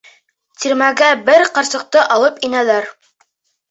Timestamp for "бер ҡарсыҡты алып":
1.29-2.45